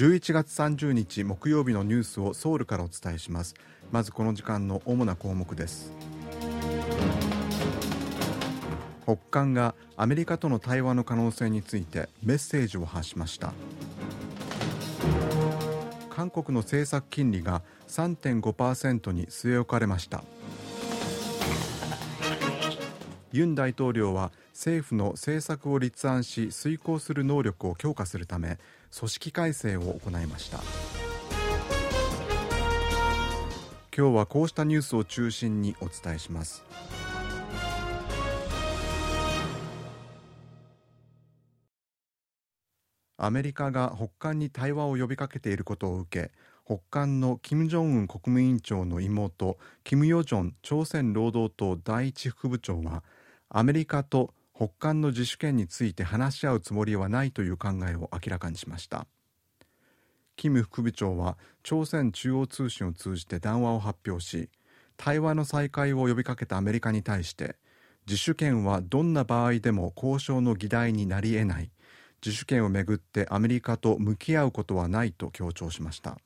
[0.00, 3.54] 11月30日木曜日のニュースをソウルからお伝えします。
[3.92, 5.92] まずこの時間の主な項目です。
[9.04, 13.52] 北韓がアメリカとの対話の可能性についてメッセージを発しました。
[16.08, 20.24] 韓国の政策金利が3.5%に据え置かれました。
[23.32, 28.58] ユン大統領は政府の政策を立案し遂行する能力を強化するため
[28.96, 30.58] 組織改正を行いました。
[33.96, 36.64] 今日はこうしたニュースを中心にお伝えします。
[43.22, 46.30] アメリカが北韓に対話を呼びかけていることを受け
[46.64, 53.04] 北韓の金正恩国務委員長の妹金与正朝鮮労働党第一副部長は
[53.50, 59.06] アメリカと北韓の自主権について話し合うつもりはないという考えを明らかにしました。
[60.36, 64.50] キム副部長は朝鮮中央通信を通じて談話を発表し
[64.98, 67.56] 対話の再開を呼びかけたアメリカに対して
[68.06, 71.70] 自主権はどんな場合でも交渉の議題になり得ない
[72.22, 76.18] 自主権をめぐってアメリカと向き合うことはないと強調しました。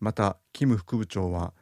[0.00, 1.54] またキム副部長は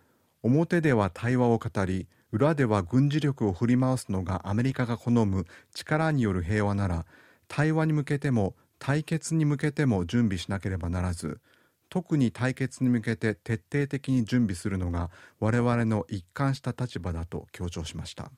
[0.42, 7.06] 表では対話を語り裏では軍事力を振り回すのがアメリカが好む力による平和なら
[7.48, 11.40] 対話に向けても対決に向けても準備しなければならず
[11.88, 18.30] 特に対決に向けて徹底的に準備するのが我々の一貫した立場だと強調しました。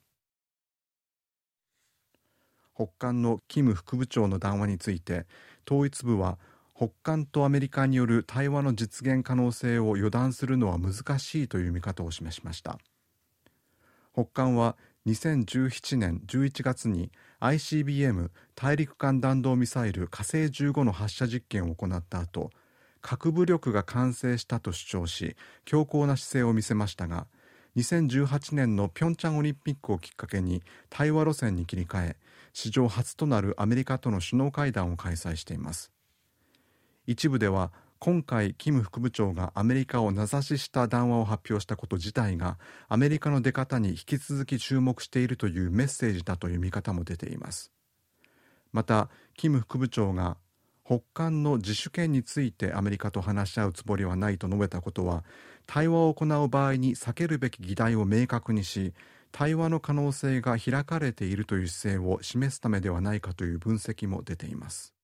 [2.75, 5.27] 北韓のキム副部長の談話について
[5.69, 6.39] 統一部は
[6.75, 12.79] 北韓とアメリカによる対話の実現可能性を予断するのは難しいという見方を示しました。
[14.13, 22.51] 北韓は2017年11月に ICBM 大陸間弾道ミサイル火星15の発射実験を行った後
[23.01, 27.27] 核武力が完成したと主張し強硬な姿勢を見せましたが
[27.77, 32.17] 2018年のピョンチャンオリンピックをきっかけに対話路線に切り替え
[32.53, 35.93] 史上初となるアメリカとの首脳会談を開催しています。
[37.07, 47.71] 一部では今回キム副部長がアメリカを名指しした談話を発表したこと自体がアメリカの出方に引き続き注目しているというメッセージだという見方も出ています。
[48.73, 50.39] またキム副部長が
[50.83, 55.23] 北韓の自主権についてアメリカと話し合うつもりはないと述べたことは
[55.67, 58.95] 対話を行う場合に避けるべき議題を明確にし
[59.31, 64.95] 対話の可能性が開かれているという姿勢を示すためではないかという分析も出ています。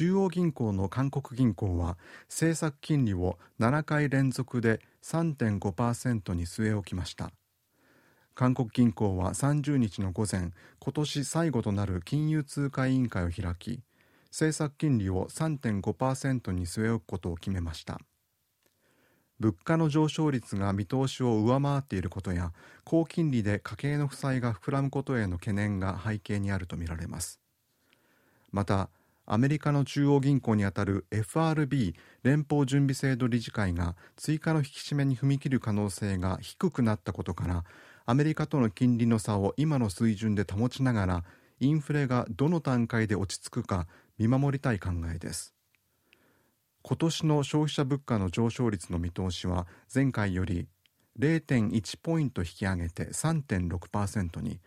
[0.00, 7.32] 中央銀行の韓国銀行は政策金利を7回連続で3.5%に据え置きました。
[8.34, 13.82] 韓国銀行は30日の午前今年最後となる金融通貨委員会を開き
[14.30, 18.00] 政策金利を3.5%に据え置くことを決めました。
[19.38, 27.38] 物価の上昇率が見通しを上回っていることや高金利で家計の負債が膨らむことへの懸念が背景にあるとみられます。
[28.50, 28.88] また
[29.32, 37.64] アメリカの中央銀行にあたる FRB 連邦準備制度理事会が追加の引き締めに踏み切る可能性が低くなったことから
[38.06, 41.24] アメリカとの金利の差を今の水準で保ちながら
[41.60, 43.86] インフレがどの段階で落ち着くか
[44.18, 45.54] 見守りたい考えです。
[46.82, 50.66] 今年の消費者物価の上昇率の見通しは前回より
[51.20, 54.58] 0.1ポイント引き上げて3.6%に。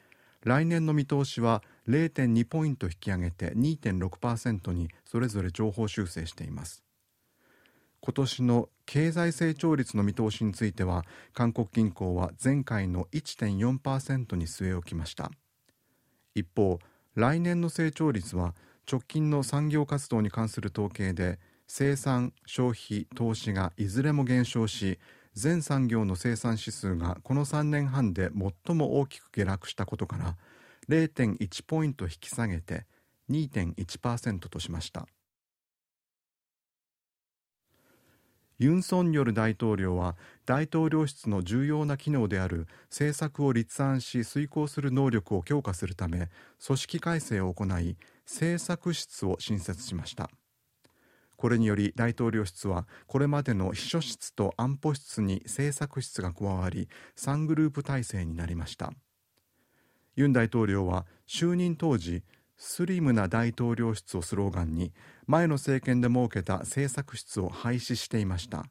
[0.46, 6.84] 来年の見通しは0.2ポイント引き上げて2.6%にそれぞれ情報修正しています。
[8.02, 15.32] 今年の経済成長率の見通しについては韓国銀行は前回の1.4%に据え置きました。
[16.36, 16.80] 一方
[17.16, 18.56] 来年の成長率は
[18.92, 25.00] 直近の産業活動に関する統計で生産消費投資がいずれも減少し
[25.34, 28.30] 全産業の生産指数がこの3年半で
[28.66, 30.36] 最も大きく下落したことから
[30.90, 32.86] 0.1ポイント引き下げて
[33.30, 35.08] 2.1%としました。
[38.60, 40.16] ユン・ソンニョル大統領は
[40.46, 46.30] 大統領室の重要な機能である政策を立案し遂行する能力を強化するため
[46.66, 50.30] 組織改正を行い政策室を新設しました。
[51.36, 56.88] これにより大統領室はこれまでの秘書室と安保室に政策室が加わり
[57.18, 58.94] 3グループ体制になりました。
[60.16, 62.24] ユン大統領は就任当時
[62.58, 64.94] スリムな大統領室をスローガンに
[65.28, 68.66] 前の政権で設けた政策室を廃止していました。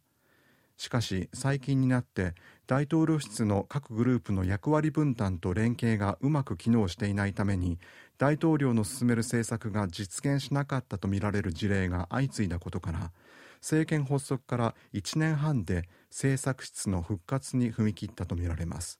[0.76, 2.34] しかし最近になって
[2.66, 7.78] 大統領室の各グループの役割分担と連携がうまく機能していないために
[8.18, 13.12] 大統領の進める政策が実現しなかったとみられる事例が相次いだことから
[13.60, 18.98] 政権発足から1年半で政策室の復活に踏み切ったとみられます。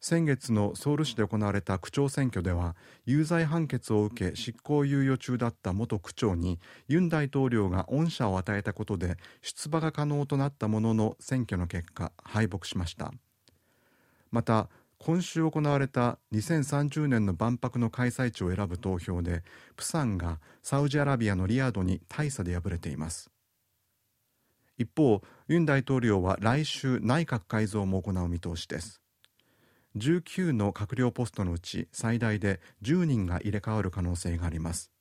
[0.00, 2.76] 先月のソウル市で行われた区長選挙では
[3.06, 13.12] 有罪判決を受け執行猶予中だった元区長にユン大統領が恩赦を与えたことで出馬が可能となったものの選挙の結果敗北しました。
[14.30, 19.42] また今週行われた2030年の万博の開催地を選ぶ投票で
[19.76, 23.30] プサンがサウジアラビアのリヤドに大差で敗れています。
[24.78, 29.00] 一方ユン大統領は来週内閣改造も行う見通しです。
[29.96, 34.92] 19の閣僚ポストのうち最大で10人が入れ替わる可能性があります。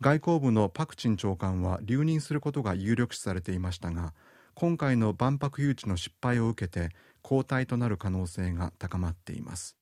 [0.00, 4.14] 外交部のパク・チン長官は留任することが有力視されていましたが
[4.54, 6.90] 今回の万博誘致の失敗を受けて
[7.22, 9.76] 交代となる可能性が高まっています。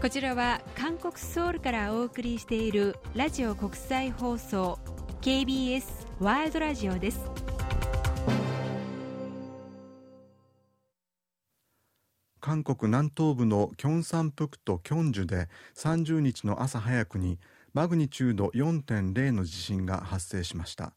[0.00, 4.78] こちらは韓国ソウルからお送りしているラジオ国際放送
[5.20, 5.84] KBS
[6.20, 7.37] ワールドラジオです。
[12.48, 17.38] 韓国南東部のキョンサンプクとキョンジュで30日の朝早くに
[17.74, 20.94] マグニチュード4.0の地震が発生しました。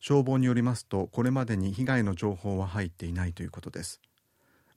[0.00, 4.02] 消防によりますとこれまでに被害の情報は入っていないということです。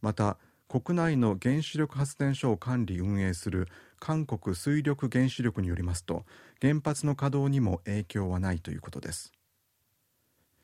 [0.01, 0.37] また
[0.69, 3.67] 国内の原子力発電所を管理運営する
[3.99, 6.23] 韓国水力原子力によりますと
[6.61, 9.33] 原発の稼働にも影響はないということです。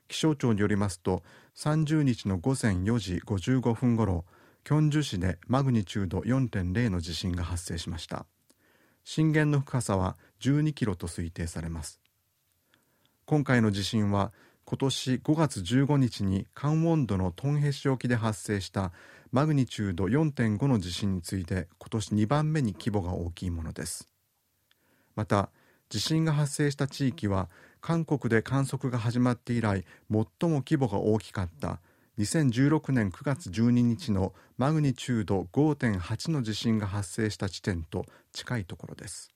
[0.07, 1.23] 気象庁によりますと
[1.57, 4.23] 30日の午前4時55分ごろ
[4.65, 8.25] キョンジュ市でマグニチュード4.0の地震が発生しました。
[9.03, 12.01] 震源の深さは12キロと推定されます。
[13.27, 14.33] 今回の地震は
[14.63, 18.91] 今年5月15日にカンウォンドのトンヘ市沖で発生した
[19.31, 24.09] マグニチュード4.5の地震について今年2番目に規模が大きいものです。
[25.15, 25.51] また
[25.89, 27.49] 地震が発生した地域は
[27.81, 31.81] 韓国で観測が始まって以来最も規模が大きかった
[32.17, 39.29] 2016年9月12日のマグニチュード5.8の地震が発生した地点と近いところです。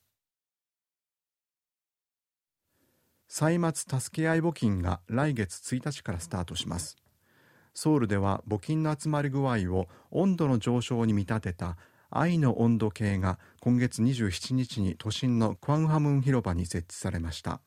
[3.28, 6.96] 歳末助け合い募金が来月1日からスタートします。
[7.74, 11.78] ソウルでは募金の集まり具合を温度の上昇に見立てた
[12.10, 17.62] 愛の温度計が今月27日に都心のクワンハムン広場に設置されました。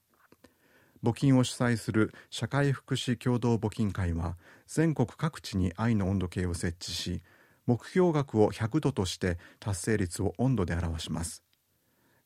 [1.04, 7.22] 募金を主催する社会福祉共同募金会は全国各地に愛の温度計を設置し
[7.66, 11.42] 目標額を100度として達成率を温度で表します。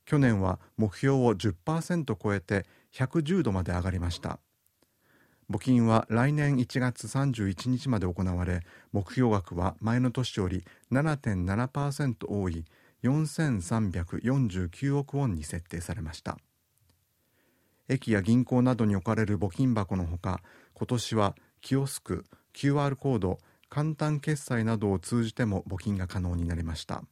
[0.05, 2.65] 去年は目標を10%超えて
[2.95, 4.39] 110度まで上がりました。
[5.51, 8.63] 募金は来年1月31日まで行われ
[8.93, 12.65] 目標額は前の年より7.7%多い
[13.05, 16.39] 4349億ウォンに設定されました。
[17.89, 20.43] 駅や銀行などに置かれる募金箱のほか
[20.75, 22.25] 今年はキオスク
[22.55, 23.39] QR コード
[23.69, 27.03] 簡単決済などを通じても募金が可能になりました。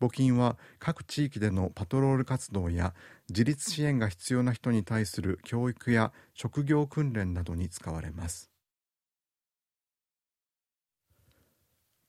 [0.00, 2.94] 募金は各地域でのパトロール活動や
[3.28, 8.49] 自立支援が必要な人に対する教育や職業訓練などに使われます。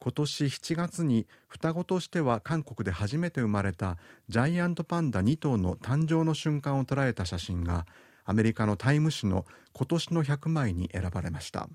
[0.04, 3.98] 今年7月に双子としては韓国で初めて生まれた
[4.30, 7.86] ジャイアントパンダ2頭の誕生の瞬間を捉えた写真が
[8.26, 11.70] アメリカのタイム誌の今年の100枚に選ばれました。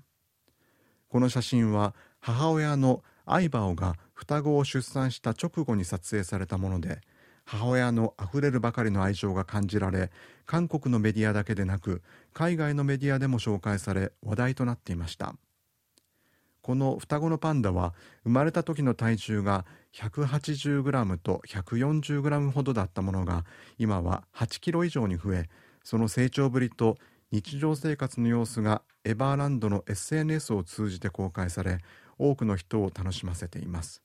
[1.07, 6.99] この写真は母親のアイバオが双子を出産した直後に撮影されたもので
[7.45, 10.11] 母親のあふれるばかりの愛情が感じられ
[10.45, 12.01] 韓国のメディアだけでなく
[12.33, 15.35] 海外のメディアでも紹介され話題となっていました。
[16.67, 17.93] この双子のパンダは
[18.25, 23.45] 生まれた時の体重が 180g と 140g ほどだったものが
[23.77, 25.49] 今は8キロ以上に増え
[25.85, 26.97] その成長ぶりと
[27.31, 31.79] 日常生活の様子がエバーランドの SNS を通じて公開され
[32.17, 34.03] 多くの人を楽しませています。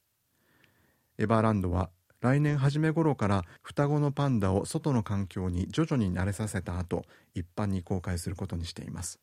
[1.19, 1.91] エバーランドは
[2.21, 9.19] 来年初め頃から双子のパンダを外の環境に徐々に慣れさせた後一般に公開することにしています。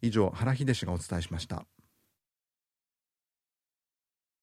[0.00, 1.66] 以上原秀氏がお伝えしました。